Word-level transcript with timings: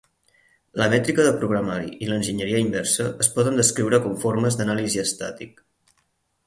La 0.81 0.85
mètrica 0.93 1.25
de 1.27 1.33
programari 1.41 1.91
i 2.05 2.09
l'enginyeria 2.11 2.63
inversa 2.65 3.07
es 3.27 3.31
poden 3.37 3.63
descriure 3.63 4.01
com 4.09 4.19
formes 4.27 4.61
d'anàlisi 4.63 5.05
estàtic. 5.09 5.65